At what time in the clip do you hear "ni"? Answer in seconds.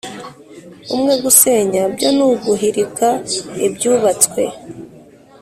2.15-2.23